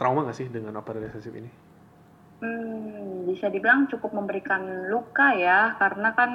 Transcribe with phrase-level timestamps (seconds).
[0.00, 1.50] trauma gak sih dengan open relationship ini?
[2.40, 6.32] Hmm, bisa dibilang cukup memberikan luka ya, karena kan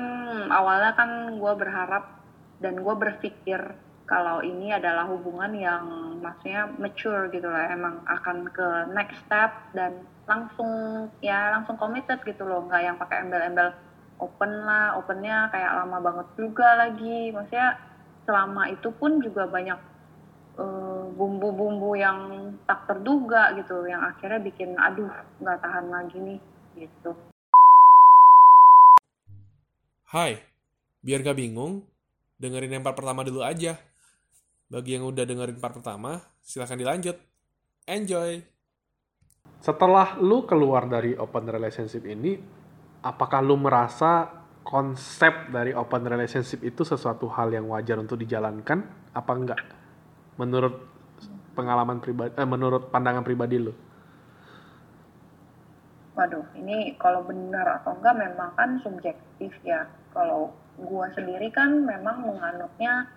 [0.54, 2.22] awalnya kan gue berharap
[2.62, 3.58] dan gue berpikir
[4.06, 5.82] kalau ini adalah hubungan yang
[6.22, 10.70] maksudnya mature gitu lah, emang akan ke next step dan langsung
[11.26, 13.74] ya langsung committed gitu loh, nggak yang pakai embel-embel
[14.22, 17.82] open lah, opennya kayak lama banget juga lagi, maksudnya
[18.30, 19.80] selama itu pun juga banyak
[20.62, 20.85] eh,
[21.16, 25.08] bumbu-bumbu yang tak terduga gitu, yang akhirnya bikin aduh
[25.40, 26.40] nggak tahan lagi nih
[26.76, 27.16] gitu.
[30.12, 30.38] Hai,
[31.02, 31.84] biar gak bingung,
[32.40, 33.76] dengerin yang part pertama dulu aja.
[34.70, 37.18] Bagi yang udah dengerin part pertama, silahkan dilanjut.
[37.90, 38.40] Enjoy!
[39.60, 42.38] Setelah lu keluar dari open relationship ini,
[43.02, 44.30] apakah lu merasa
[44.66, 49.10] konsep dari open relationship itu sesuatu hal yang wajar untuk dijalankan?
[49.14, 49.62] Apa enggak?
[50.38, 50.95] Menurut
[51.56, 53.74] pengalaman pribadi, eh, menurut pandangan pribadi lu?
[56.16, 59.88] Waduh, ini kalau benar atau enggak memang kan subjektif ya.
[60.16, 63.08] Kalau gua sendiri kan memang menganutnya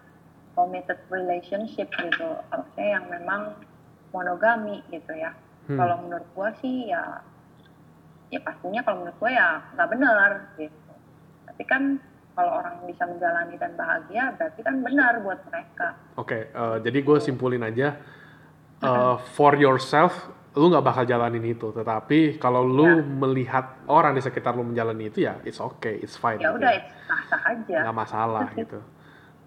[0.55, 3.55] committed relationship gitu, maksudnya yang memang
[4.11, 5.31] monogami gitu ya.
[5.70, 5.78] Hmm.
[5.78, 7.22] Kalau menurut gua sih ya,
[8.34, 10.92] ya pastinya kalau menurut gua ya nggak benar gitu.
[11.47, 11.83] Tapi kan
[12.39, 15.98] kalau orang bisa menjalani dan bahagia berarti kan benar buat mereka.
[16.14, 17.98] Oke, okay, uh, eh, jadi gue simpulin aja
[18.83, 21.71] uh, for yourself lu nggak bakal jalanin itu.
[21.71, 22.95] Tetapi kalau lu ya.
[22.98, 26.59] melihat orang di sekitar lu menjalani itu ya it's okay it's fine ya gitu.
[26.59, 26.71] udah
[27.06, 27.79] sah sah aja.
[27.87, 28.81] Nggak masalah gitu.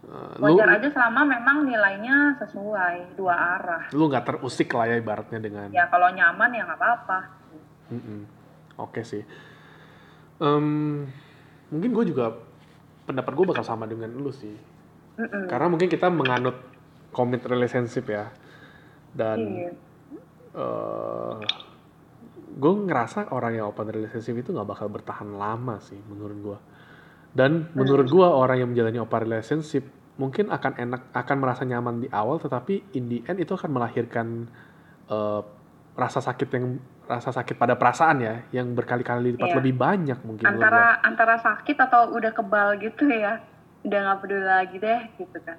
[0.02, 3.84] Uh, wajar lu, aja selama memang nilainya sesuai dua arah.
[3.92, 7.20] Lu nggak terusik lah ya ibaratnya dengan ya kalau nyaman ya nggak apa-apa.
[7.92, 8.20] Mm -mm.
[8.80, 9.24] oke okay sih.
[10.42, 11.06] Um,
[11.70, 12.34] mungkin gue juga
[13.06, 14.56] pendapat gue bakal sama dengan lu sih.
[15.20, 15.44] Mm -mm.
[15.52, 16.56] karena mungkin kita menganut
[17.12, 18.32] commit relationship ya
[19.12, 19.72] dan iya.
[20.56, 21.38] uh, eh,
[22.52, 26.58] gue ngerasa orang yang open relationship itu nggak bakal bertahan lama sih menurut gue
[27.32, 29.88] dan menurut gue orang yang menjalani open relationship
[30.20, 34.52] mungkin akan enak akan merasa nyaman di awal tetapi in the end itu akan melahirkan
[35.08, 35.42] uh,
[35.96, 36.78] rasa sakit yang
[37.08, 39.58] rasa sakit pada perasaan ya yang berkali-kali lipat iya.
[39.60, 43.44] lebih banyak mungkin antara antara sakit atau udah kebal gitu ya
[43.84, 45.58] udah nggak peduli lagi deh gitu kan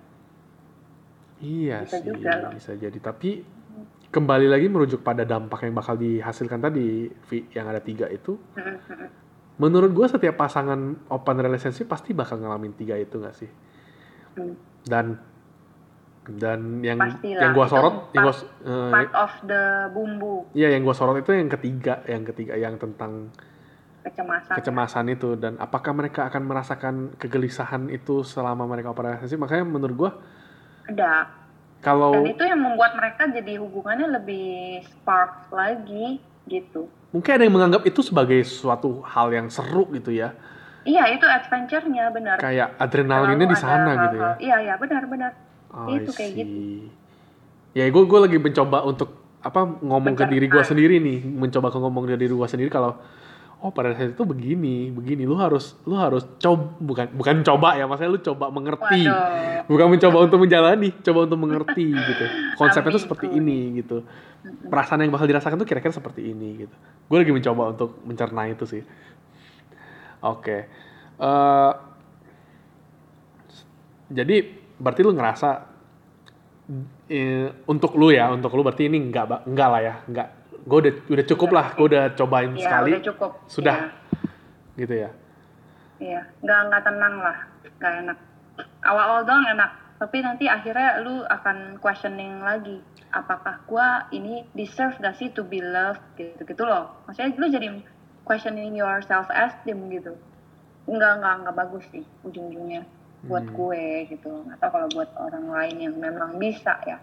[1.43, 2.99] iya bisa sih juga bisa jadi.
[3.03, 3.31] Tapi
[4.09, 7.11] kembali lagi merujuk pada dampak yang bakal dihasilkan tadi
[7.53, 8.39] yang ada tiga itu.
[9.63, 13.51] Menurut gue setiap pasangan open relationship pasti bakal ngalamin tiga itu gak sih?
[14.89, 15.21] Dan
[16.23, 17.43] dan yang Pastilah.
[17.43, 20.47] yang gue sorot part, yang gua, uh, part of the bumbu.
[20.55, 23.35] Iya yang gue sorot itu yang ketiga yang ketiga yang tentang
[24.07, 24.55] kecemasan.
[24.55, 25.35] kecemasan itu.
[25.35, 29.43] Dan apakah mereka akan merasakan kegelisahan itu selama mereka open relationship?
[29.43, 30.11] Makanya menurut gue
[30.93, 31.33] ada
[31.83, 36.87] kalau dan itu yang membuat mereka jadi hubungannya lebih spark lagi gitu.
[37.11, 40.33] Mungkin ada yang menganggap itu sebagai suatu hal yang seru gitu ya.
[40.83, 42.37] Iya, itu adventure-nya benar.
[42.43, 44.33] Kayak adrenalinnya di sana gitu ya.
[44.41, 45.33] Iya, iya, benar, benar.
[45.71, 46.59] Oh, itu kayak gitu.
[47.73, 51.71] Ya, gue gue lagi mencoba untuk apa ngomong Bencar, ke diri gue sendiri nih, mencoba
[51.71, 52.99] ke ngomong ke diri gue sendiri kalau
[53.63, 55.23] oh pada saat itu begini begini.
[55.23, 59.07] Lu harus lu harus coba bukan bukan coba ya maksudnya lu coba mengerti.
[59.07, 59.71] Waduh.
[59.71, 62.25] bukan mencoba untuk menjalani coba untuk mengerti gitu.
[62.59, 64.03] Konsepnya tuh seperti ini gitu.
[64.67, 66.75] Perasaan yang bakal dirasakan tuh kira-kira seperti ini gitu.
[67.07, 68.83] Gue lagi mencoba untuk mencerna itu sih.
[70.23, 70.43] Oke.
[70.43, 70.61] Okay.
[71.23, 71.73] uh, eh,
[74.13, 74.37] jadi
[74.83, 75.51] berarti lu ngerasa
[76.67, 80.93] uh, untuk lu ya untuk lu berarti ini enggak enggak lah ya enggak gue udah
[81.11, 82.91] udah cukup lah gue udah cobain ya, sekali.
[82.95, 83.31] udah cukup.
[83.51, 83.77] Sudah.
[83.77, 83.91] Ya.
[84.79, 85.11] gitu ya.
[86.03, 87.39] Iya nggak nggak tenang lah
[87.79, 88.19] nggak enak.
[88.83, 89.71] Awal-awal doang enak
[90.03, 92.83] tapi nanti akhirnya lu akan questioning lagi
[93.15, 93.87] apakah gue
[94.19, 96.91] ini deserve gak sih to be loved gitu gitu loh.
[97.07, 97.69] Maksudnya lu jadi
[98.27, 100.19] questioning your self esteem gitu.
[100.91, 102.83] Nggak nggak nggak bagus sih ujung-ujungnya
[103.31, 103.55] buat hmm.
[103.55, 104.33] gue gitu.
[104.59, 106.99] Atau kalau buat orang lain yang memang bisa ya.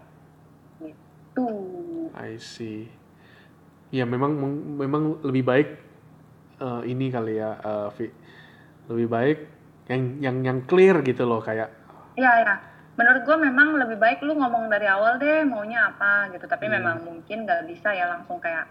[0.84, 1.48] Gitu.
[2.12, 2.99] I see
[3.90, 4.38] ya memang
[4.78, 5.68] memang lebih baik
[6.62, 8.06] uh, ini kali ya uh, Vi.
[8.90, 9.38] lebih baik
[9.90, 11.70] yang yang yang clear gitu loh kayak
[12.14, 12.54] iya ya
[13.00, 16.44] menurut gue memang lebih baik lu ngomong dari awal deh maunya apa gitu.
[16.44, 16.74] Tapi hmm.
[16.76, 18.68] memang mungkin gak bisa ya langsung kayak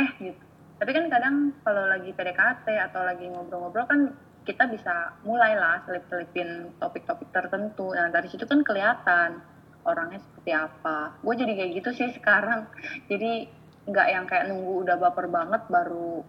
[0.00, 0.40] eh gitu.
[0.80, 4.00] Tapi kan kadang kalau lagi PDKT atau lagi ngobrol-ngobrol kan
[4.48, 7.92] kita bisa mulailah selip-selipin topik-topik tertentu.
[7.92, 9.44] Nah dari situ kan kelihatan
[9.84, 11.20] orangnya seperti apa.
[11.20, 12.64] Gue jadi kayak gitu sih sekarang.
[13.12, 13.48] Jadi
[13.86, 16.26] nggak yang kayak nunggu udah baper banget baru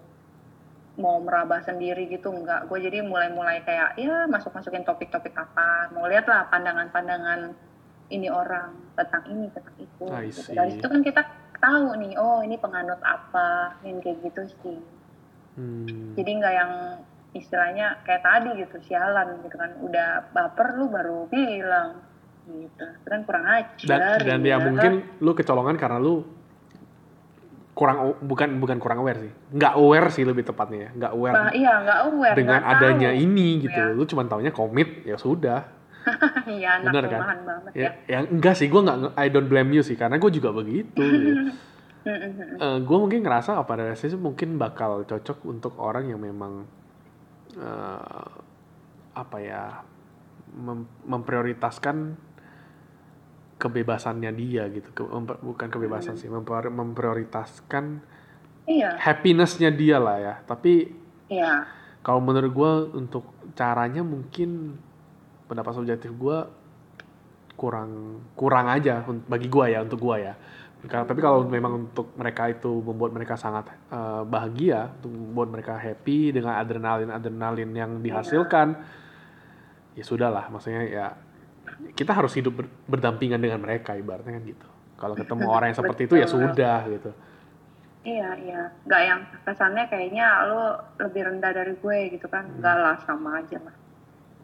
[0.98, 2.69] mau meraba sendiri gitu nggak.
[2.69, 5.94] Gue jadi mulai-mulai kayak ya masuk masukin topik-topik apa.
[5.94, 7.54] Mau lihat lah pandangan-pandangan
[8.09, 10.56] ini orang tentang ini tentang itu gitu.
[10.56, 11.21] dari situ kan kita
[11.59, 14.80] tahu nih oh ini penganut apa yang kayak gitu sih.
[15.57, 16.13] Hmm.
[16.13, 16.74] jadi nggak yang
[17.33, 19.77] istilahnya kayak tadi gitu sialan gitu kan.
[19.81, 22.01] Udah baper lu baru bilang
[22.50, 22.86] gitu.
[23.06, 26.37] Kan kurang ajar dan, dan ya, ya mungkin lu kecolongan karena lu
[27.77, 31.53] kurang bukan bukan kurang aware sih nggak aware sih lebih tepatnya ya nggak aware bah,
[31.53, 33.21] iya nggak aware dengan adanya tahu.
[33.21, 33.94] ini gitu ya.
[33.94, 35.62] lu cuma taunya komit ya sudah
[36.57, 38.18] iya bener kan banget ya, ya.
[38.18, 41.53] ya enggak sih gue nggak I don't blame you sih karena gue juga begitu gitu.
[42.09, 42.18] uh,
[42.65, 46.65] eh, gue mungkin ngerasa apa sih mungkin bakal cocok untuk orang yang memang
[47.62, 48.29] uh,
[49.13, 49.85] apa ya
[50.57, 52.18] mem memprioritaskan
[53.57, 55.01] kebebasannya dia gitu Ke,
[55.42, 56.21] bukan kebebasan hmm.
[56.21, 58.00] sih memper, memprioritaskan
[58.69, 58.95] iya.
[59.01, 60.94] happinessnya dia lah ya tapi
[61.30, 61.65] iya.
[62.06, 62.71] kalau menurut gue
[63.01, 63.25] untuk
[63.57, 64.77] caranya mungkin
[65.50, 66.38] pendapat subjektif gue
[67.57, 70.38] kurang kurang aja bagi gue ya untuk gue ya
[70.88, 76.30] tapi kalau memang untuk mereka itu membuat mereka sangat uh, bahagia untuk membuat mereka happy
[76.30, 78.03] dengan adrenalin adrenalin yang iya.
[78.06, 78.77] dihasilkan
[79.98, 81.07] ya sudahlah maksudnya ya
[81.94, 84.68] kita harus hidup ber, berdampingan dengan mereka ibaratnya kan gitu.
[84.97, 87.12] Kalau ketemu orang yang seperti itu ya sudah gitu.
[88.07, 88.62] Iya iya.
[88.88, 90.63] Nggak yang kesannya kayaknya lo
[91.01, 92.47] lebih rendah dari gue gitu kan.
[92.47, 92.63] Hmm.
[92.63, 93.75] nggak lah sama aja lah.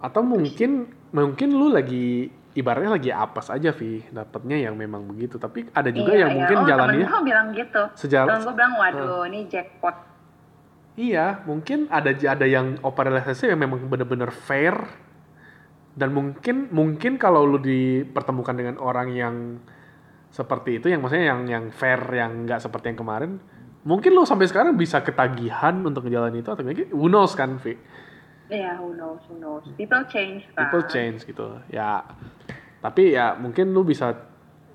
[0.03, 4.03] Atau mungkin mungkin lu lagi ibaratnya lagi apes aja Vi.
[4.11, 5.39] Dapetnya yang memang begitu.
[5.39, 6.37] Tapi ada juga iya, yang iya.
[6.37, 7.83] mungkin oh, jalannya temen gue bilang gitu.
[7.95, 9.95] sejalan gue bilang waduh uh, ini jackpot.
[10.93, 14.77] Iya mungkin ada ada yang operasi yang memang bener-bener fair
[15.93, 19.35] dan mungkin mungkin kalau lu dipertemukan dengan orang yang
[20.33, 23.31] seperti itu yang maksudnya yang yang fair yang nggak seperti yang kemarin
[23.85, 27.77] mungkin lu sampai sekarang bisa ketagihan untuk menjalani itu atau mungkin who knows kan Vi
[28.51, 29.63] Iya, yeah, who knows, who knows.
[29.79, 30.67] People change, kan?
[30.67, 31.57] People change gitu.
[31.71, 32.03] Ya,
[32.83, 34.13] tapi ya mungkin lu bisa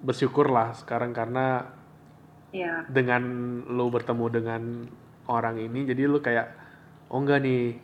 [0.01, 1.69] bersyukur lah sekarang karena
[2.51, 2.89] yeah.
[2.89, 3.23] dengan
[3.69, 4.63] lu bertemu dengan
[5.29, 6.49] orang ini, jadi lu kayak,
[7.13, 7.77] oh enggak nih,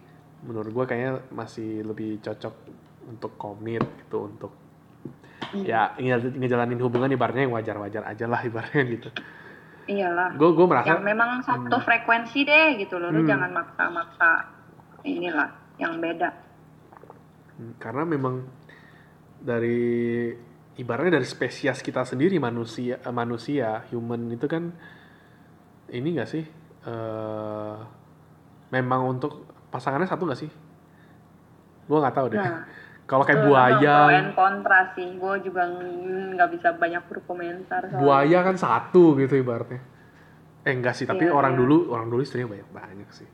[0.48, 2.54] menurut gua kayaknya masih lebih cocok
[3.08, 4.52] untuk komit gitu untuk
[5.52, 5.64] hmm.
[5.64, 5.94] ya
[6.34, 9.08] ngejalanin hubungan ibaratnya yang wajar-wajar aja lah ibaratnya gitu
[9.84, 11.84] iyalah gue gue merasa yang memang satu hmm.
[11.84, 13.28] frekuensi deh gitu loh hmm.
[13.28, 14.30] jangan maksa-maksa
[15.04, 16.30] inilah yang beda
[17.60, 18.44] hmm, karena memang
[19.44, 20.32] dari
[20.80, 24.72] ibaratnya dari spesies kita sendiri manusia eh, manusia human itu kan
[25.92, 26.44] ini gak sih
[26.88, 27.76] uh,
[28.72, 30.50] memang untuk pasangannya satu gak sih
[31.84, 32.64] gue nggak tahu deh nah,
[33.04, 33.96] kalau kayak buaya.
[34.32, 35.08] Pro kontra sih.
[35.20, 37.92] Gue juga nggak bisa banyak berkomentar.
[37.92, 38.00] Soalnya.
[38.00, 39.80] Buaya kan satu gitu ibaratnya.
[40.64, 41.60] Eh enggak sih, tapi iya, orang iya.
[41.60, 43.28] dulu orang dulu istrinya banyak banyak sih.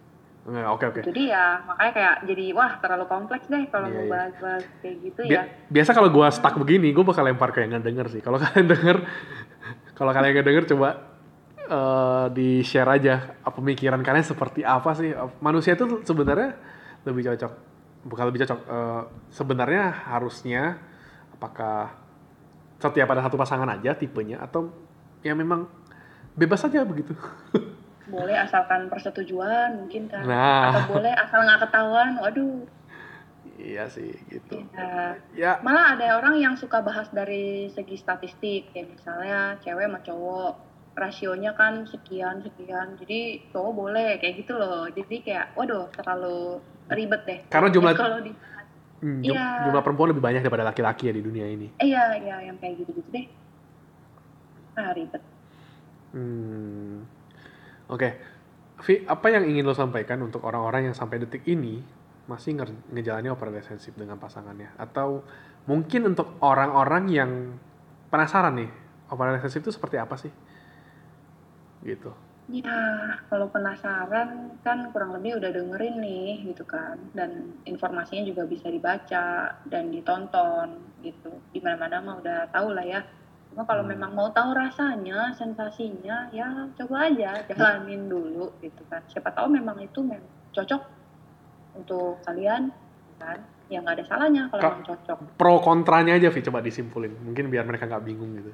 [0.50, 1.00] Enggak, oke oke.
[1.06, 4.10] Jadi ya, makanya kayak jadi wah terlalu kompleks deh kalau iya, mau iya.
[4.10, 5.42] bahas-bahas kayak gitu Bi ya.
[5.70, 8.20] Biasa kalau gue stuck begini, gue bakal lempar kayak nggak denger sih.
[8.26, 8.96] Kalau kalian denger,
[9.94, 10.88] kalau kalian nggak denger coba
[11.70, 15.14] uh, di share aja pemikiran kalian seperti apa sih.
[15.38, 16.58] Manusia itu sebenarnya
[17.06, 17.69] lebih cocok
[18.04, 20.80] bukan lebih cocok uh, sebenarnya harusnya
[21.36, 21.92] apakah
[22.80, 24.72] setiap ada satu pasangan aja tipenya atau
[25.20, 25.68] ya memang
[26.32, 27.12] bebas saja begitu?
[28.10, 30.26] Boleh asalkan persetujuan mungkin kan.
[30.26, 30.74] Nah.
[30.74, 32.66] atau boleh asal nggak ketahuan waduh.
[33.54, 34.66] Iya sih gitu.
[34.74, 35.14] Ya.
[35.36, 35.52] ya.
[35.62, 40.52] Malah ada orang yang suka bahas dari segi statistik kayak misalnya cewek sama cowok
[40.96, 46.60] rasionya kan sekian sekian jadi cowok boleh kayak gitu loh jadi kayak waduh terlalu
[46.94, 47.38] ribet deh.
[47.46, 48.32] Karena jumlah kalau di
[49.02, 49.70] hmm, jum, ya.
[49.70, 51.70] jumlah perempuan lebih banyak daripada laki-laki ya di dunia ini.
[51.78, 53.26] Iya, iya yang kayak gitu-gitu deh.
[54.74, 55.22] Ah, ribet.
[56.14, 57.06] Hmm.
[57.90, 57.98] Oke.
[57.98, 58.12] Okay.
[58.80, 61.84] Vi, apa yang ingin lo sampaikan untuk orang-orang yang sampai detik ini
[62.24, 64.72] masih nge ngejalani open relationship dengan pasangannya?
[64.80, 65.20] Atau
[65.68, 67.30] mungkin untuk orang-orang yang
[68.08, 68.72] penasaran nih,
[69.12, 70.32] open relationship itu seperti apa sih?
[71.84, 72.10] Gitu.
[72.50, 76.98] Ya, kalau penasaran kan kurang lebih udah dengerin nih gitu kan.
[77.14, 81.30] Dan informasinya juga bisa dibaca dan ditonton gitu.
[81.54, 83.00] Di mana-mana mah udah tahu lah ya.
[83.54, 83.94] Cuma kalau hmm.
[83.94, 89.06] memang mau tahu rasanya, sensasinya, ya coba aja jalanin dulu gitu kan.
[89.06, 90.82] Siapa tahu memang itu memang cocok
[91.78, 92.74] untuk kalian
[93.22, 93.38] kan.
[93.70, 95.18] Ya nggak ada salahnya kalau memang cocok.
[95.38, 97.14] Pro kontranya aja Vi coba disimpulin.
[97.14, 98.50] Mungkin biar mereka nggak bingung gitu.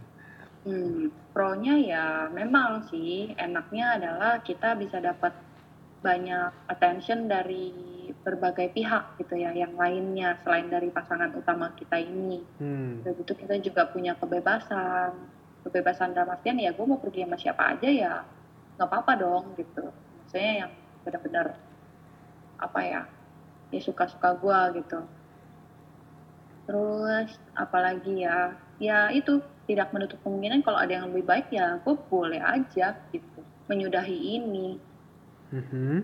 [0.67, 5.31] Hmm, pro-nya ya memang sih enaknya adalah kita bisa dapat
[6.03, 7.71] banyak attention dari
[8.27, 12.43] berbagai pihak gitu ya, yang lainnya selain dari pasangan utama kita ini.
[12.59, 12.99] Hmm.
[13.07, 15.15] Dan itu kita juga punya kebebasan,
[15.63, 18.15] kebebasan dalam artian ya gue mau pergi sama siapa aja ya
[18.75, 19.87] nggak apa-apa dong gitu.
[20.27, 20.73] Maksudnya yang
[21.07, 21.47] benar-benar
[22.59, 23.03] apa ya,
[23.71, 25.01] ya suka-suka gue gitu.
[26.67, 31.95] Terus apalagi ya, ya itu tidak menutup kemungkinan kalau ada yang lebih baik ya gue
[32.07, 34.79] boleh aja gitu menyudahi ini
[35.47, 36.03] Mhm.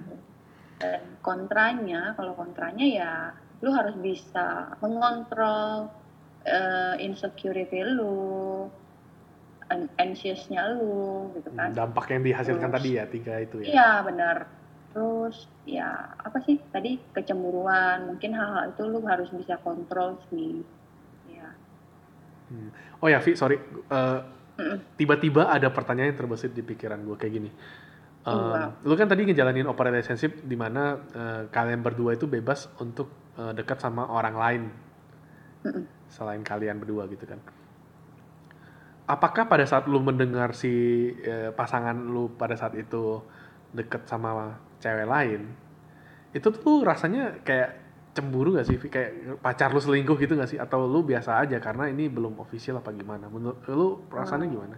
[0.78, 3.12] dan kontranya kalau kontranya ya
[3.59, 5.90] lu harus bisa mengontrol
[6.42, 8.66] eh, insecurity lu
[9.71, 12.76] an- anxiousnya lu gitu kan Dampak yang dihasilkan Terus.
[12.83, 13.66] tadi ya tiga itu ya.
[13.71, 14.37] Iya benar.
[14.92, 15.88] Terus ya
[16.19, 20.61] apa sih tadi kecemburuan mungkin hal-hal itu lu harus bisa kontrol sih.
[22.53, 22.69] Hmm.
[23.01, 23.57] Oh ya, Vi, sorry.
[24.53, 24.79] Mm-mm.
[25.01, 27.51] tiba-tiba ada pertanyaan yang terbesit di pikiran gue kayak gini.
[28.23, 28.71] Um, Iya.
[28.87, 33.51] lu kan tadi ngejalanin open relationship di mana eh, kalian berdua itu bebas untuk eh,
[33.51, 34.63] dekat sama orang lain
[36.07, 37.43] selain kalian berdua gitu kan.
[39.11, 40.71] Apakah pada saat lu mendengar si
[41.19, 43.19] eh, pasangan lu pada saat itu
[43.75, 45.43] deket sama cewek lain,
[46.31, 47.82] itu tuh rasanya kayak
[48.12, 48.76] cemburu gak sih?
[48.78, 50.57] Kayak pacar lu selingkuh gitu gak sih?
[50.57, 53.26] Atau lu biasa aja karena ini belum official apa gimana?
[53.26, 54.54] Menurut lu perasaannya Hmm.
[54.54, 54.76] gimana?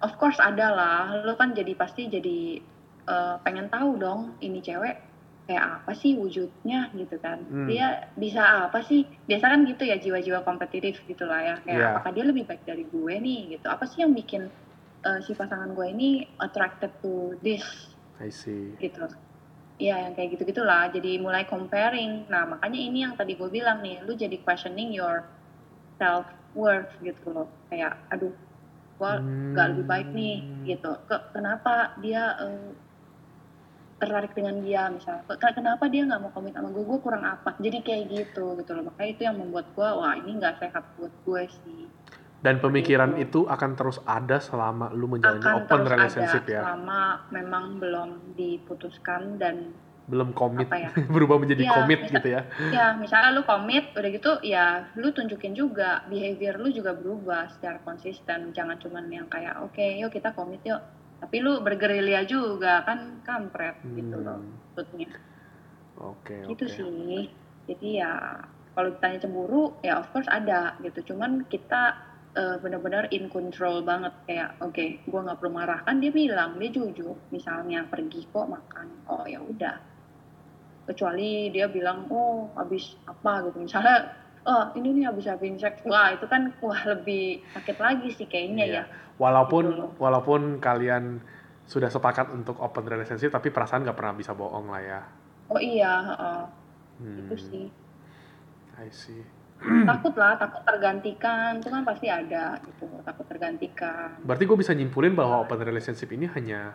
[0.00, 0.98] Of course ada lah.
[1.22, 2.58] Lu kan jadi pasti jadi
[3.02, 4.94] eh, pengen tahu dong ini cewek
[5.42, 7.42] kayak apa sih wujudnya gitu kan.
[7.44, 7.66] Hmm.
[7.66, 9.02] Dia bisa apa sih?
[9.26, 11.54] Biasa kan gitu ya jiwa-jiwa kompetitif gitu lah ya.
[11.60, 11.88] Kayak Iya.
[11.92, 13.66] apakah dia lebih baik dari gue nih gitu.
[13.66, 14.46] Apa sih yang bikin
[15.02, 17.66] eh, si pasangan gue ini attracted to this
[18.18, 18.78] I see.
[18.78, 19.02] gitu.
[19.82, 20.86] Iya yang kayak gitu gitulah.
[20.94, 22.30] Jadi mulai comparing.
[22.30, 25.26] Nah makanya ini yang tadi gue bilang nih, lu jadi questioning your
[25.98, 27.48] self worth gitu loh.
[27.66, 28.30] Kayak aduh,
[28.98, 29.12] gue
[29.52, 30.62] nggak lebih baik nih Hmm.
[30.70, 30.90] gitu.
[31.08, 32.70] Ke- kenapa dia eh,
[33.98, 35.22] tertarik dengan dia misalnya?
[35.26, 36.82] Ke- Kenapa dia nggak mau komit sama gue?
[36.82, 37.50] Gue kurang apa?
[37.58, 38.84] Jadi kayak gitu gitu loh.
[38.86, 41.82] Makanya itu yang membuat gue wah ini nggak sehat buat gue sih.
[42.42, 46.60] Dan pemikiran itu akan terus ada selama lu menjalani Akan open terus relationship ada ya.
[46.60, 50.90] selama memang belum diputuskan dan Belum komit, ya?
[51.14, 52.42] berubah menjadi Iya, komit misal- gitu ya.
[52.68, 57.78] ya misalnya lu komit udah gitu ya lu tunjukin juga behavior lu juga berubah secara
[57.78, 60.82] konsisten jangan cuman yang kayak oke yuk kita komit yuk
[61.16, 65.14] tapi lu bergerilya juga kan kampret gitu loh Hmm, maksudnya
[65.94, 66.74] Oke, gitu oke.
[66.74, 67.30] sih
[67.64, 68.12] jadi ya
[68.68, 71.94] kalau ditanya cemburu ya of course ada gitu cuman kita
[72.32, 74.12] eh, benar-benar in control banget.
[74.24, 75.80] Kayak oke gua nggak perlu marah.
[75.84, 78.88] Kan dia bilang dia jujur misalnya pergi kok makan.
[79.08, 79.76] Oh ya udah.
[80.82, 83.62] Kecuali dia bilang oh habis apa gitu.
[83.62, 84.10] Misalnya
[84.42, 88.64] oh ini nih habis having sex wah itu kan wah lebih sakit lagi sih kayaknya
[88.66, 88.82] Iya.
[88.82, 88.84] ya.
[89.14, 91.22] Walaupun Gitu walaupun kalian
[91.62, 95.00] sudah sepakat untuk open relationship tapi perasaan nggak pernah bisa bohong lah ya.
[95.46, 96.42] oh iya heeh.
[96.98, 97.66] Hmm, itu sih.
[98.74, 99.22] I see.
[99.62, 105.14] Takut lah takut tergantikan itu kan pasti ada gitu takut tergantikan Berarti gue bisa nyimpulin
[105.14, 106.74] bahwa open relationship ini hanya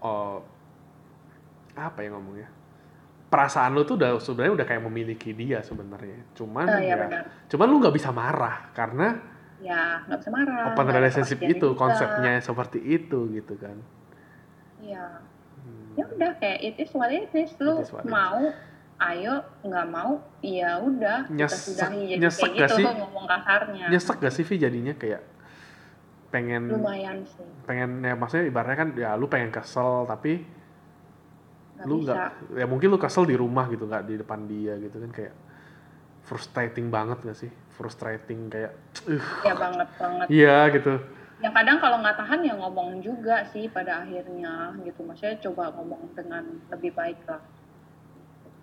[0.00, 0.44] oh,
[1.72, 2.48] apa ya ngomongnya?
[3.30, 6.26] Perasaan lu tuh udah sebenarnya udah kayak memiliki dia sebenarnya.
[6.34, 9.08] Cuman Ah, ya ya, benar cuman lu nggak bisa marah karena
[9.62, 11.78] ya nggak bisa marah open relationship itu juga.
[11.78, 13.76] konsepnya seperti itu gitu kan.
[14.80, 15.20] iya
[15.60, 15.92] Hmm.
[15.92, 18.12] ya udah kayak it is what it is lu It is what it is.
[19.00, 22.02] Ayo nggak mau ya udah kita Nyesek- sudahi.
[22.06, 22.84] Jadi nyesek kayak gak gitu sih?
[23.00, 23.86] ngomong kasarnya.
[23.88, 25.22] Nyesek gak sih Vi jadinya kayak
[26.30, 27.42] pengen lumayan sih.
[27.66, 30.46] pengen ya maksudnya ibaratnya kan ya lu pengen kesel tapi
[31.74, 32.16] nggak lu nggak
[32.54, 35.34] ya mungkin lu kesel di rumah gitu nggak di depan dia gitu kan kayak
[36.20, 37.50] frustrating banget gak sih?
[37.74, 38.76] Frustrating kayak
[39.08, 40.26] uh ya banget banget.
[40.28, 40.92] Iya gitu.
[41.40, 45.00] Yang kadang kalau nggak tahan ya ngomong juga sih pada akhirnya gitu.
[45.02, 47.40] Maksudnya coba ngomong dengan lebih baik lah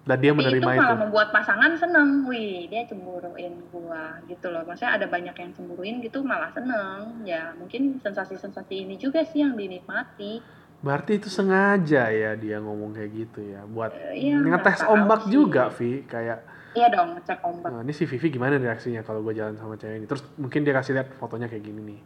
[0.07, 2.09] dan dia Tapi itu menerima malah itu, membuat pasangan seneng.
[2.25, 4.63] Wih dia cemburuin gua gitu loh.
[4.63, 7.27] Maksudnya ada banyak yang cemburuin gitu malah seneng.
[7.27, 10.39] Ya mungkin sensasi-sensasi ini juga sih yang dinikmati.
[10.79, 15.31] Berarti itu sengaja ya dia ngomong kayak gitu ya buat Eh, iya, ngetes ombak sih.
[15.35, 16.07] juga Vi.
[16.07, 16.39] Kayak
[16.71, 17.67] iya dong cek ombak.
[17.67, 20.05] "Nah, ini si Vivi gimana reaksinya kalau gue jalan sama cewek ini?
[20.07, 21.99] Terus mungkin dia kasih lihat fotonya kayak gini nih.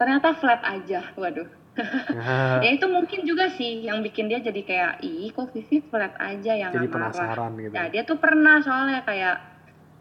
[0.00, 1.44] Ternyata flat aja waduh
[2.64, 6.52] ya itu mungkin juga sih yang bikin dia jadi kayak ih kok Vivi flat aja
[6.58, 9.36] yang jadi marah penasaran gitu Nah, dia tuh pernah soalnya kayak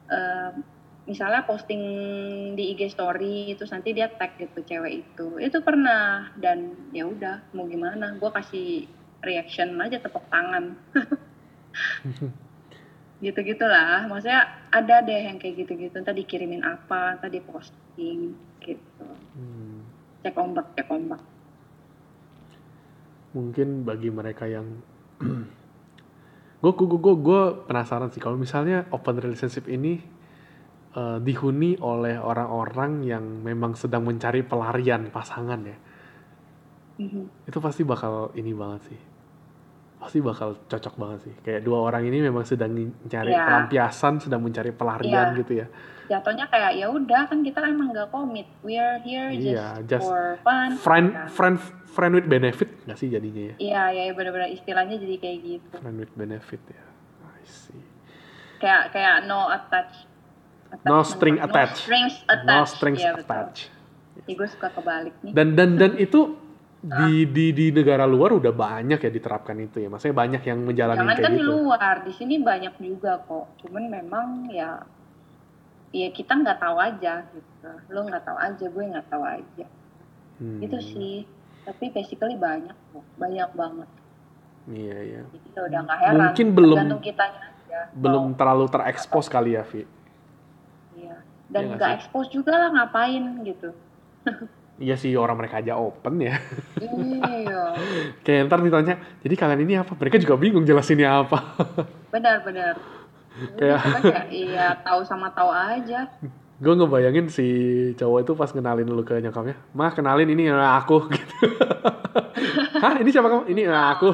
[0.10, 0.52] eh,
[1.10, 1.82] misalnya posting
[2.54, 5.42] di IG story itu nanti dia tag gitu cewek itu.
[5.42, 8.14] Itu pernah dan ya udah mau gimana?
[8.22, 8.86] Gue kasih
[9.26, 10.78] reaction aja tepuk tangan.
[13.26, 14.06] gitu-gitulah.
[14.06, 15.98] Maksudnya ada deh yang kayak gitu-gitu.
[15.98, 19.10] Tadi dikirimin apa, tadi posting gitu.
[19.34, 19.82] Hmm.
[20.22, 21.26] Cek ombak, cek ombak.
[23.32, 24.66] Mungkin bagi mereka yang
[26.60, 30.02] gue gue gue gue penasaran sih kalau misalnya open relationship ini
[30.92, 35.78] eh, dihuni oleh orang-orang yang memang sedang mencari pelarian pasangan ya
[37.00, 37.48] Mhm.
[37.48, 39.00] itu pasti bakal ini banget sih
[40.00, 41.36] pasti bakal cocok banget sih.
[41.44, 43.44] Kayak dua orang ini memang sedang mencari Iya.
[43.44, 45.40] pelampiasan, sedang mencari pelarian Iya.
[45.44, 45.68] gitu ya.
[46.10, 50.04] Jatuhnya kayak ya udah kan kita emang gak komit we are here just, Iya, just
[50.04, 51.28] for fun Friend, Kan.
[51.30, 51.56] friend,
[51.88, 53.56] friend with benefit nggak sih jadinya ya?
[53.58, 56.84] iya ya benar-benar istilahnya jadi kayak gitu Friend with benefit ya.
[57.24, 57.78] I see.
[58.58, 60.10] kayak kayak no attach
[60.82, 61.82] No string no attached.
[61.82, 63.26] strings No attached strings Iya, betul.
[63.26, 63.64] attached.
[64.26, 66.38] Ih, gue suka kebalik nih Dan dan dan itu
[66.80, 69.90] di di di negara luar udah banyak ya diterapkan itu ya.
[69.90, 71.52] Maksudnya banyak yang menjalani jangan kayak kan di gitu.
[71.52, 74.78] luar di sini banyak juga kok cuman memang ya
[75.92, 79.66] ya kita nggak tahu aja gitu lo nggak tahu aja gue nggak tahu aja
[80.36, 81.28] Hmm, itu sih
[81.62, 83.90] tapi basically banyak kok banyak banget
[84.66, 85.22] Iya iya.
[85.28, 89.82] jadi udah nggak heran Mungkin belum- kitanya aja Belum terlalu terekspos kali ya, Vi.
[89.82, 89.88] Iya.
[90.96, 91.16] Iya
[91.46, 93.70] Dan nggak expose juga lah ngapain gitu.
[94.80, 96.40] Iya sih orang mereka aja open ya.
[96.80, 97.76] iya.
[98.24, 99.92] Kayak ntar ditanya, jadi kalian ini apa?
[99.92, 101.36] Mereka juga bingung jelasinnya apa.
[102.08, 102.80] Benar-benar.
[102.80, 102.99] Kayak- Kita
[103.58, 106.08] kayak iya tahu sama tahu aja.
[106.60, 107.48] gue ngebayangin si
[107.96, 111.36] cowok itu pas kenalin lu ke nyokapnya, mah kenalin ini eh, aku gitu.
[112.84, 113.48] Hah ini siapa kamu?
[113.48, 114.10] Ini eh, aku.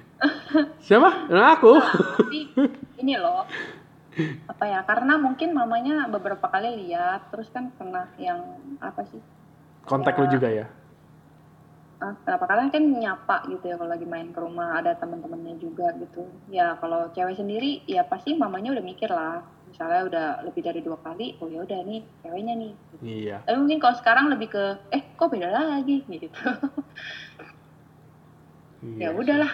[0.88, 1.28] siapa?
[1.28, 1.76] Eh, aku.
[1.76, 2.40] Tapi
[2.96, 3.44] ini loh.
[4.48, 4.80] Apa ya?
[4.88, 8.40] Karena mungkin mamanya beberapa kali lihat terus kan pernah yang
[8.80, 9.20] apa sih?
[9.84, 10.64] Kontak lu juga ya?
[12.00, 15.92] Ah, kenapa kalian kan nyapa gitu ya kalau lagi main ke rumah ada teman-temannya juga
[16.00, 16.24] gitu.
[16.48, 19.44] Ya kalau cewek sendiri ya pasti mamanya udah mikir lah.
[19.68, 22.72] Misalnya udah lebih dari dua kali, oh ya udah nih ceweknya nih.
[23.04, 23.36] Iya.
[23.44, 26.26] Tapi mungkin kalau sekarang lebih ke, eh kok beda lagi gitu.
[28.80, 29.52] iya ya udahlah,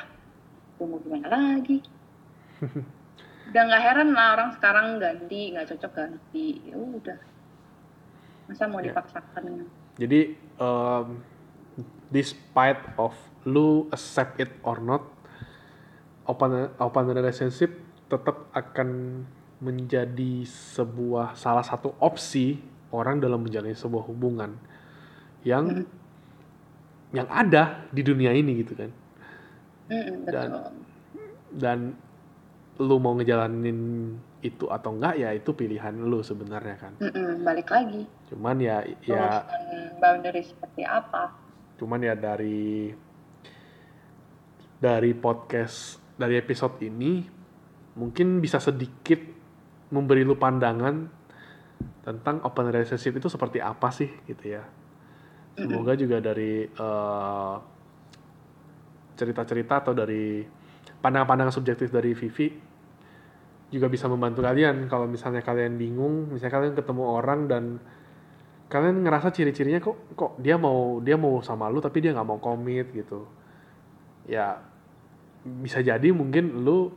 [0.79, 1.83] gue mau gimana lagi.
[3.51, 6.63] udah nggak heran lah orang sekarang ganti, nggak cocok ganti.
[6.63, 7.19] Ya udah.
[8.47, 8.95] Masa mau Ya.
[8.95, 9.67] dipaksakan?
[9.99, 10.21] Jadi
[10.63, 11.19] um,
[12.11, 13.15] despite of
[13.47, 15.03] lu accept it or not,
[16.27, 17.71] open open relationship
[18.07, 19.23] tetap akan
[19.59, 22.61] menjadi sebuah salah satu opsi
[22.93, 24.55] orang dalam menjalani sebuah hubungan
[25.43, 25.87] yang Mhm.
[27.15, 28.91] yang ada di dunia ini gitu kan.
[29.89, 30.85] Mm-mm, Dan-.
[31.57, 31.79] Dan
[32.77, 34.13] lu mau ngejalanin
[34.45, 36.93] itu atau enggak ya itu pilihan lu sebenarnya kan.
[37.01, 38.05] Mm-mm, balik lagi.
[38.29, 39.63] Cuman ya ya Urusan
[39.97, 41.33] boundary seperti apa?
[41.77, 42.93] Cuman ya dari
[44.77, 47.25] dari podcast dari episode ini
[47.97, 49.21] mungkin bisa sedikit
[49.93, 51.09] memberi lu pandangan
[52.05, 54.65] tentang open relationship itu seperti apa sih gitu ya.
[55.57, 57.55] Semoga juga dari eh,
[59.17, 60.45] cerita-cerita atau dari
[61.01, 62.53] pandangan-pandangan subjektif dari Vivi
[63.73, 64.87] juga bisa membantu kalian.
[64.87, 67.65] Kalau misalnya kalian bingung misalnya kalian ketemu orang dan
[68.67, 72.39] kalian ngerasa ciri-cirinya kok kok dia mau dia mau sama lu tapi dia nggak mau
[72.43, 73.23] komit gitu
[74.27, 74.59] ya
[75.47, 76.91] bisa jadi mungkin lu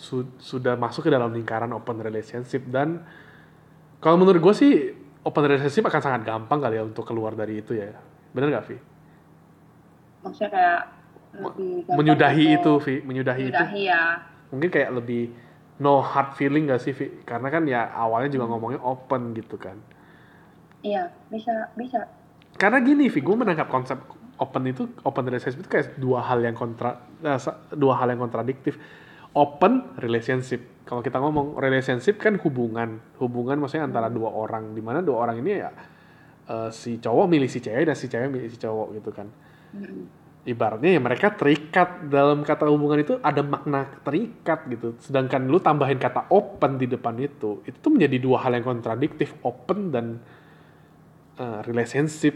[0.00, 3.04] su- sudah masuk ke dalam lingkaran open relationship dan
[4.00, 4.72] kalau menurut gue sih
[5.22, 7.92] open relationship akan sangat gampang kali ya untuk keluar dari itu ya
[8.32, 8.76] bener gak Vi?
[10.24, 10.80] Maksudnya kayak
[11.32, 14.04] lebih menyudahi itu Vi menyudahi, itu menyudahi ya.
[14.48, 15.22] mungkin kayak lebih
[15.76, 17.20] no hard feeling gak sih Vi?
[17.28, 19.76] karena kan ya awalnya juga ngomongnya open gitu kan
[20.82, 22.10] Iya, bisa, bisa.
[22.58, 23.96] karena gini Vi, gue menangkap konsep
[24.42, 27.38] open itu open relationship itu kayak dua hal yang kontra eh,
[27.78, 28.74] dua hal yang kontradiktif.
[29.32, 30.84] Open relationship.
[30.84, 33.00] Kalau kita ngomong relationship kan hubungan.
[33.16, 34.76] Hubungan maksudnya antara dua orang.
[34.76, 35.70] Di mana dua orang ini ya
[36.50, 39.30] eh, si cowok milih si cewek dan si cewek milih si cowok gitu kan.
[40.42, 42.10] Ibaratnya ya mereka terikat.
[42.10, 44.98] Dalam kata hubungan itu ada makna terikat gitu.
[45.00, 49.32] Sedangkan lu tambahin kata open di depan itu itu tuh menjadi dua hal yang kontradiktif.
[49.46, 50.20] Open dan
[51.34, 52.34] eh, relationship?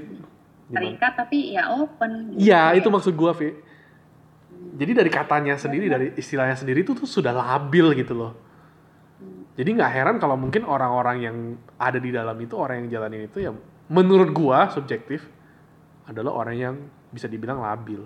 [0.66, 2.34] Terikat tapi ya open.
[2.34, 2.42] gitu.
[2.42, 3.54] Iya, Kayak- itu maksud gua, Vi.
[4.76, 8.32] Jadi dari katanya sendiri, dari istilahnya sendiri itu tuh sudah labil gitu loh.
[9.56, 11.36] Jadi nggak heran kalau mungkin orang-orang yang
[11.76, 13.56] ada di dalam itu, orang yang jalanin itu ya
[13.88, 15.24] menurut gua subjektif
[16.04, 16.74] adalah orang yang
[17.08, 18.04] bisa dibilang labil.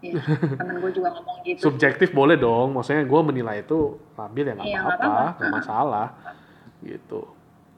[0.00, 0.16] Iya,
[0.56, 1.60] temen gue juga ngomong gitu.
[1.60, 5.24] Subjektif boleh dong, maksudnya gua menilai itu labil ya nggak Iya, apa-apa.
[5.36, 6.06] nggak masalah,
[6.80, 7.20] gitu.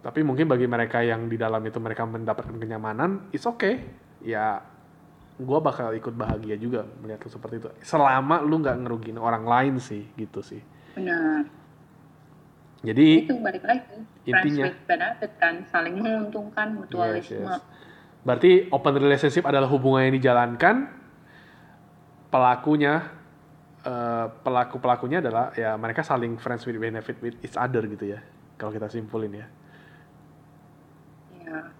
[0.02, 3.86] Tapi mungkin bagi mereka yang di dalam itu mereka mendapatkan kenyamanan, it's okay.
[4.18, 4.58] Ya,
[5.38, 7.68] gua bakal ikut bahagia juga melihat lu seperti itu.
[7.86, 10.58] Selama lu nggak ngerugiin orang lain sih, gitu sih.
[10.98, 11.46] Benar.
[12.82, 14.02] Jadi Itu balik lagi.
[14.26, 14.66] Intinya.
[14.90, 17.46] Benefit kan, saling menguntungkan, Yes, mutualisme.
[17.46, 17.62] yes.
[18.26, 20.90] Berarti open relationship adalah hubungan yang dijalankan
[22.30, 23.06] pelakunya
[23.82, 28.22] eh, pelaku pelakunya adalah ya mereka saling friends with benefit with each other gitu ya.
[28.58, 29.46] Kalau kita simpulin ya.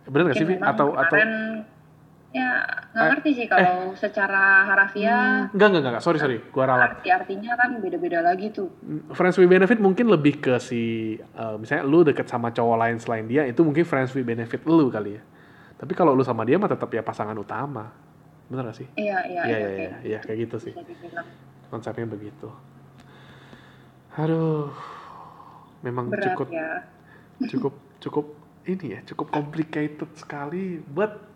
[0.09, 0.55] Bener nggak sih, Vi?
[0.59, 1.17] Atau atau
[2.33, 2.65] Ya,
[2.97, 5.53] nggak ngerti sih kalau secara harafiah.
[5.53, 6.97] Enggak, enggak, enggak, sorry, sorry, gua ralat.
[6.97, 8.73] Arti-artinya kan beda-beda lagi tuh.
[9.13, 13.29] Friends with benefit mungkin lebih ke si, uh, misalnya lu deket sama cowok lain selain
[13.29, 15.23] dia, itu mungkin friends with benefit lu kali ya.
[15.77, 17.93] Tapi kalau lu sama dia mah tetap ya pasangan utama.
[18.49, 18.89] Bener gak sih?
[18.97, 19.59] Iya, iya, Iya, iya.
[19.61, 20.73] iya, iya, iya, kayak gitu sih.
[21.69, 22.49] Konsepnya begitu.
[24.17, 24.73] Aduh,
[25.85, 26.81] memang Berat cukup, ya.
[27.45, 28.27] cukup, cukup
[28.69, 30.79] ini ya, cukup complicated sekali.
[30.79, 31.33] But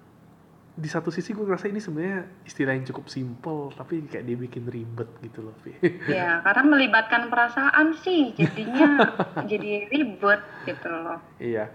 [0.77, 4.69] di satu sisi gue ngerasa ini sebenarnya istilah yang cukup simple, tapi kayak dia bikin
[4.69, 5.73] ribet gitu loh, Vi.
[6.13, 9.01] Ya, karena melibatkan perasaan sih, jadinya
[9.51, 11.19] jadi ribet gitu loh.
[11.41, 11.73] Iya.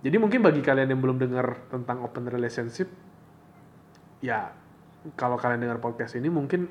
[0.00, 2.88] Jadi mungkin bagi kalian yang belum dengar tentang open relationship,
[4.24, 4.50] ya
[5.14, 6.66] kalau kalian dengar podcast ini mungkin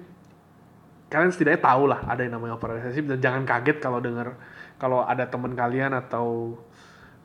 [1.07, 4.35] kalian setidaknya tahu lah ada yang namanya open relationship dan jangan kaget kalau dengar
[4.75, 6.59] kalau ada teman kalian atau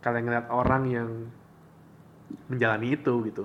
[0.03, 1.11] kalian ngeliat orang yang
[2.51, 3.45] menjalani itu gitu.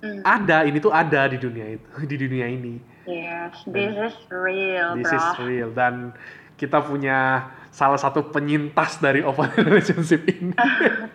[0.00, 0.20] Hmm.
[0.22, 2.74] Ada, ini tuh ada di dunia itu, di dunia ini.
[3.06, 5.18] Yes, this is real, This bro.
[5.18, 6.10] is real dan
[6.58, 10.56] kita punya salah satu penyintas dari open relationship ini.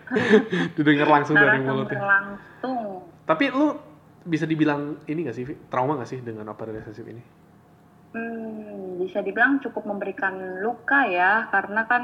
[0.78, 2.00] Didengar langsung dari mulutnya.
[2.00, 3.10] langsung.
[3.28, 3.76] Tapi lu
[4.24, 7.24] bisa dibilang ini gak sih, trauma gak sih dengan open relationship ini?
[8.12, 12.04] Hmm, bisa dibilang cukup memberikan luka ya, karena kan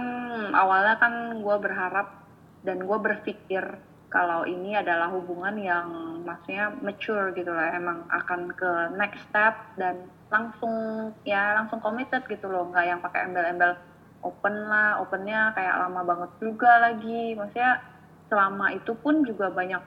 [0.52, 2.27] awalnya kan gue berharap
[2.68, 3.64] dan gue berpikir
[4.08, 5.88] kalau ini adalah hubungan yang
[6.24, 10.76] maksudnya mature gitu lah, emang akan ke next step dan langsung
[11.24, 13.76] ya langsung committed gitu loh, nggak yang pakai embel-embel
[14.24, 17.80] open lah, opennya kayak lama banget juga lagi, maksudnya
[18.28, 19.84] selama itu pun juga banyak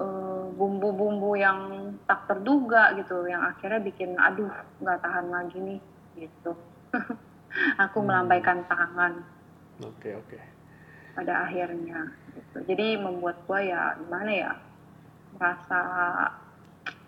[0.00, 1.58] eh, bumbu-bumbu yang
[2.04, 5.80] tak terduga gitu yang akhirnya bikin aduh nggak tahan lagi nih
[6.16, 6.52] gitu
[7.84, 8.08] aku Hmm.
[8.08, 9.24] melambaikan tangan
[9.82, 10.53] Oke, oke.
[11.14, 12.58] Pada akhirnya gitu.
[12.68, 14.52] jadi membuat gua ya gimana ya
[15.38, 15.80] merasa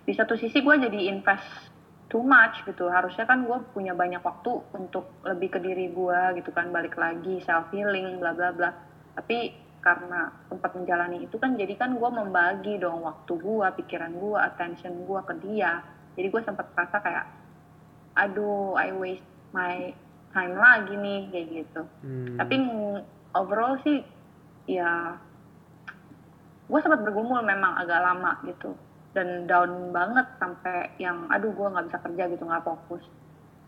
[0.07, 1.75] di satu sisi gua jadi invest
[2.07, 2.87] too much gitu.
[2.87, 6.71] Harusnya kan gue punya banyak waktu untuk lebih ke diri gua gitu kan.
[6.71, 8.71] Balik lagi self healing bla bla bla.
[9.19, 14.51] Tapi karena sempat menjalani itu kan jadi kan gue membagi dong waktu gua pikiran gua
[14.51, 15.83] attention gua ke dia.
[16.17, 17.27] Jadi gue sempat merasa kayak
[18.17, 19.93] aduh I waste my
[20.33, 21.83] time lagi nih kayak gitu.
[22.01, 22.55] Hmm, tapi
[23.37, 24.01] overall sih
[24.67, 25.17] ya
[26.67, 28.75] gue sempat bergumul memang agak lama gitu.
[29.15, 33.05] Dan down banget sampai yang aduh gue nggak bisa kerja gitu nggak fokus.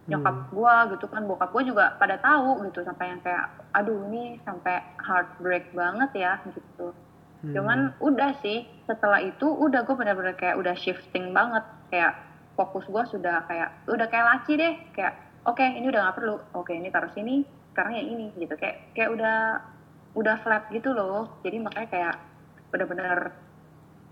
[0.09, 0.49] Nyokap Hmm.
[0.53, 4.83] gue gitu kan bokap gue juga pada tahu gitu sampai yang kayak aduh ini sampai
[5.01, 6.93] heartbreak banget ya gitu.
[7.39, 11.63] Hmm, cuman udah sih setelah itu udah gue bener-bener kayak udah shifting banget.
[11.89, 12.19] Kayak
[12.59, 15.15] fokus gue sudah kayak udah kayak laci deh kayak
[15.47, 16.37] oke ini udah nggak perlu.
[16.59, 19.63] Oke ini taruh sini sekarang yang ini gitu kayak kayak udah
[20.19, 22.17] udah flat gitu loh jadi makanya kayak
[22.75, 23.31] bener-bener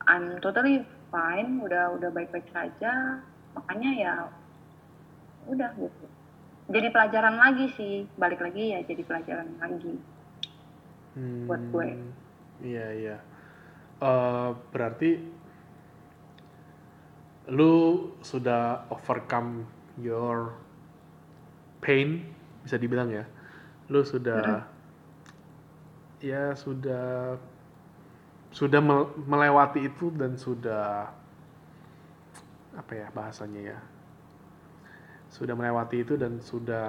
[0.06, 3.18] I'm totally fine udah udah baik-baik saja
[3.58, 4.14] makanya ya
[5.50, 6.06] udah gitu
[6.70, 9.98] jadi pelajaran lagi sih balik lagi ya jadi pelajaran lagi
[11.18, 11.88] hmm, buat gue.
[12.62, 13.16] Iya, iya.
[13.96, 15.10] Eh, berarti
[17.50, 17.74] lu
[18.20, 19.64] sudah overcome
[19.96, 20.56] your
[21.80, 22.26] pain,
[22.64, 23.24] bisa dibilang ya.
[23.86, 24.66] Lu sudah
[26.18, 27.36] ya sudah
[28.50, 31.12] sudah mel- melewati itu dan sudah
[32.76, 33.78] apa ya bahasanya ya
[35.28, 36.88] sudah melewati itu dan sudah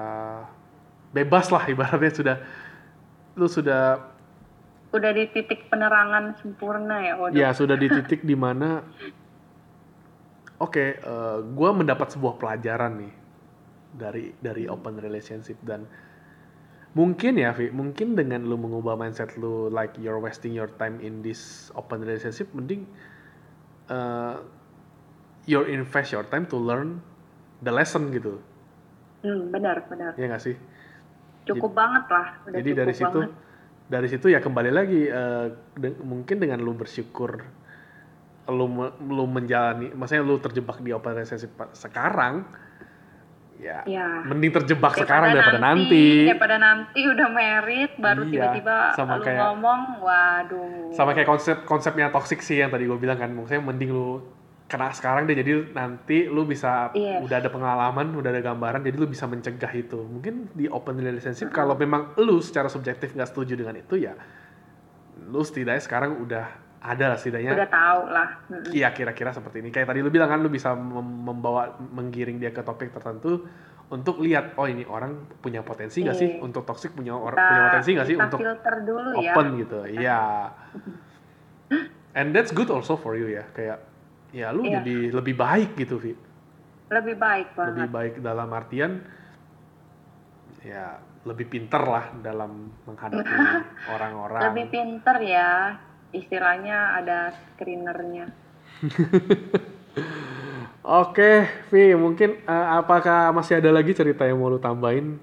[1.12, 2.36] bebas lah ibaratnya sudah
[3.36, 4.00] lu sudah
[4.96, 7.36] udah di titik penerangan sempurna ya waduh.
[7.36, 8.88] Ya sudah di titik di mana
[10.64, 10.86] oke
[11.52, 13.14] gue mendapat sebuah pelajaran nih
[13.92, 15.84] dari dari open relationship dan
[16.98, 21.22] mungkin ya Vi mungkin dengan lu mengubah mindset lu like you're wasting your time in
[21.22, 22.90] this open relationship mending
[23.88, 24.42] uh,
[25.46, 26.98] you invest your time to learn
[27.62, 28.42] the lesson gitu
[29.18, 30.14] Hmm, benar, benar.
[30.14, 30.54] ya nggak sih
[31.48, 32.28] Cukup banget lah.
[32.44, 33.34] Udah Jadi dari situ banget.
[33.88, 37.40] dari situ ya kembali lagi eh, de- mungkin dengan lu bersyukur
[38.48, 38.66] lu
[39.02, 42.46] lu menjalani maksudnya lu terjebak di open relationship sekarang
[43.58, 44.22] ya Ya.
[44.24, 49.42] mending terjebak sekarang daripada nanti, Daripada nanti udah merit, baru Iya, tiba-tiba sama lu kayak-
[49.44, 50.92] ngomong, waduh.
[50.92, 54.22] sama kayak konsep konsepnya toxic sih yang tadi gue bilang kan maksudnya mending lu
[54.68, 57.24] kena sekarang deh jadi nanti lu bisa Yes.
[57.24, 61.50] udah ada pengalaman udah ada gambaran jadi lu bisa mencegah itu mungkin di open relationship
[61.50, 64.12] kalau memang lu secara subjektif nggak setuju dengan itu ya
[65.24, 68.28] lu setidaknya sekarang udah ada lah setidaknya Udah tahu lah.
[68.70, 69.70] Iya kira-kira seperti ini.
[69.70, 73.46] Kayak tadi lu bilang kan lu bisa mem- membawa menggiring dia ke topik tertentu
[73.88, 76.44] untuk lihat oh ini orang punya potensi nggak sih Iya.
[76.44, 79.32] untuk toxic punya orang punya potensi nggak sih untuk filter dulu ya.
[79.32, 79.80] open gitu.
[79.90, 80.22] Iya.
[82.20, 83.48] And that's good also for you ya.
[83.52, 83.82] Kayak
[84.30, 84.80] ya lu Iya.
[84.80, 86.14] jadi lebih baik gitu Vi
[86.88, 89.04] lebih baik banget lebih baik dalam artian
[90.62, 93.28] ya lebih pinter lah dalam menghadapi
[93.96, 95.76] orang-orang lebih pinter ya
[96.10, 97.18] istilahnya ada
[97.54, 98.26] screenernya
[100.88, 101.32] Oke,
[101.68, 105.20] Vi, mungkin eh, apakah masih ada lagi cerita yang mau lu tambahin?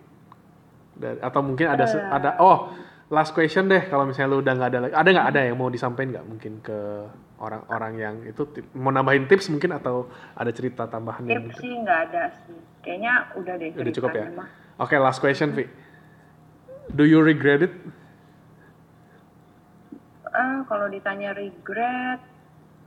[0.92, 2.04] Da- Atau mungkin ada Eh.
[2.04, 2.68] ada oh
[3.08, 5.68] last question deh kalau misalnya lu udah nggak ada lagi ada nggak ada yang mau
[5.68, 6.78] disampaikan nggak mungkin ke
[7.36, 8.44] orang-orang yang itu
[8.74, 13.12] mau nambahin tips mungkin atau ada cerita tambahan tips mungkin- sih nggak ada sih kayaknya
[13.34, 14.24] udah deh udah cukup ya?
[14.76, 15.64] Oke, last question, Vi.
[16.90, 17.72] Do you regret it?
[20.34, 22.18] Eh, kalau ditanya regret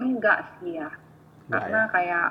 [0.03, 0.91] enggak sih ya.
[1.47, 2.27] Nggak karena kayak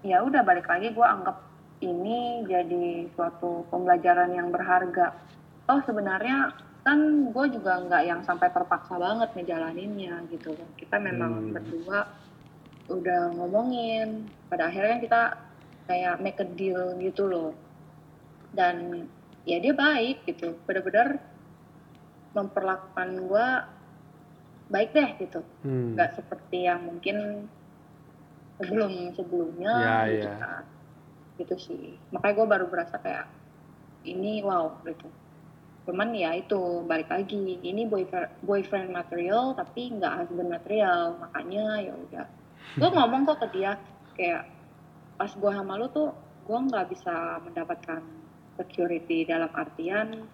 [0.00, 1.36] ya udah balik lagi gue anggap
[1.84, 5.12] ini jadi suatu pembelajaran yang berharga.
[5.68, 10.56] Oh sebenarnya kan gue juga nggak yang sampai terpaksa banget ngejalaninnya gitu.
[10.80, 11.52] Kita memang Hmm.
[11.52, 12.08] berdua
[12.88, 15.22] udah ngomongin pada akhirnya kan kita
[15.92, 17.52] kayak make a deal gitu loh.
[18.56, 19.04] Dan
[19.44, 20.56] ya dia baik gitu.
[20.64, 21.20] Benar-benar
[22.32, 23.48] memperlakukan gue
[24.68, 25.40] baik deh gitu.
[25.64, 25.96] Hmm.
[25.96, 27.48] nggak seperti yang mungkin
[28.58, 30.36] sebelum sebelumnya Ya, gitu ya.
[30.36, 30.64] kan.
[31.38, 31.84] Gitu sih.
[32.10, 33.26] Makanya gue baru berasa kayak
[34.04, 35.08] ini wow gitu.
[35.86, 37.60] Cuman ya itu balik lagi.
[37.60, 41.16] Ini boyfriend boyfriend material tapi nggak husband material.
[41.16, 42.26] Makanya ya udah.
[42.76, 43.78] Gue ngomong kok ke dia
[44.18, 44.44] kayak
[45.16, 46.10] pas gue sama lu tuh
[46.44, 48.02] gue nggak bisa mendapatkan
[48.54, 50.26] security dalam artian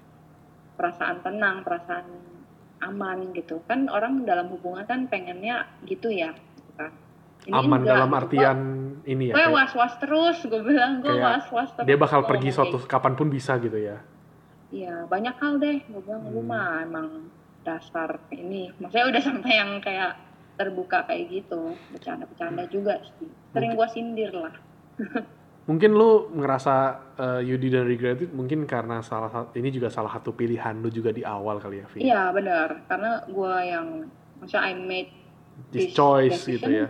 [0.75, 2.07] perasaan tenang perasaan
[2.81, 6.35] aman gitu kan orang dalam hubungan kan pengennya gitu ya
[6.75, 6.91] kan.
[7.45, 8.59] Ini Aman enggak, dalam artian
[9.05, 9.35] ini ya.
[9.37, 12.81] gue was was terus gue bilang gue was was terus dia bakal Gua pergi suatu
[12.81, 14.01] kayak kapan pun bisa gitu ya.
[14.73, 15.79] Iya, banyak hal deh.
[15.87, 16.51] Gue bilang, lu Hmm.
[16.51, 17.09] mah emang
[17.63, 18.75] dasar ini.
[18.75, 20.19] Maksudnya udah sampai yang kayak
[20.57, 21.79] terbuka kayak gitu.
[21.95, 23.31] Bercanda-bercanda juga sih.
[23.53, 24.55] Sering gue sindir lah.
[25.64, 26.74] Mungkin lu ngerasa
[27.16, 30.92] uh, you didn't regret it mungkin karena salah satu ini juga salah satu pilihan lu
[30.92, 31.98] juga di awal kali ya, Vi.
[32.05, 32.85] Iya, benar.
[32.85, 33.88] Karena gue yang,
[34.40, 35.11] maksudnya I made
[35.72, 36.87] This this choice decision, gitu ya.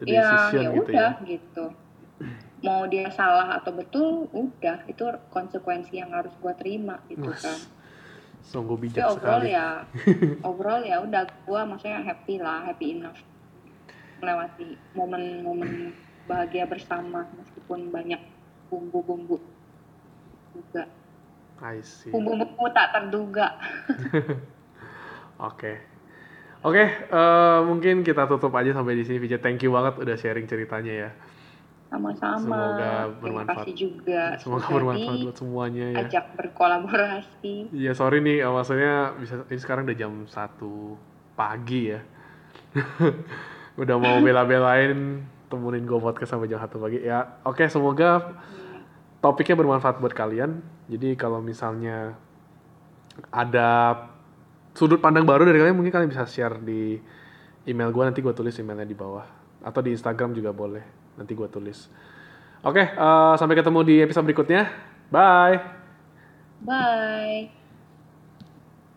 [0.00, 1.24] The ya decision ya gitu udah ya.
[1.24, 1.64] gitu.
[2.60, 4.84] Mau dia salah atau betul, udah.
[4.84, 7.58] Itu konsekuensi yang harus gue terima gitu Mas, kan.
[8.44, 9.56] Sungguh Tapi bijak overall sekali.
[9.56, 9.68] ya,
[10.48, 13.20] overall ya udah gue maksudnya happy lah, happy enough
[14.20, 15.96] melewati momen-momen
[16.30, 18.22] bahagia bersama meskipun banyak
[18.70, 19.42] bumbu-bumbu
[20.54, 20.86] juga
[22.08, 23.60] bumbu-bumbu tak terduga.
[25.50, 25.72] Oke.
[26.60, 29.40] Oke, eh, mungkin kita tutup aja sampai di sini Vijay.
[29.40, 31.10] Thank you banget udah sharing ceritanya ya.
[31.88, 32.38] Sama-sama.
[32.38, 33.64] Semoga Terima bermanfaat.
[33.64, 34.22] kasih juga.
[34.36, 35.96] Semoga sudah bermanfaat buat semuanya ya.
[36.04, 37.54] diajak berkolaborasi.
[37.72, 40.96] Iya, sorry nih, eh, maksudnya bisa ini sekarang udah jam 1
[41.34, 42.00] pagi ya.
[43.82, 46.98] udah mau bela-belain temenin gue podcast sampai jam 1 pagi.
[47.02, 48.38] Ya, oke semoga
[49.18, 50.62] topiknya bermanfaat buat kalian.
[50.86, 52.14] Jadi kalau misalnya
[53.28, 53.68] ada
[54.72, 56.96] sudut pandang baru dari kalian, mungkin kalian bisa share di
[57.68, 59.26] email gue nanti gue tulis emailnya di bawah
[59.60, 61.14] atau di Instagram juga boleh.
[61.20, 61.90] Nanti gue tulis.
[62.64, 64.70] Oke, eh, sampai ketemu di episode berikutnya.
[65.12, 65.56] Bye.
[66.64, 67.59] Bye.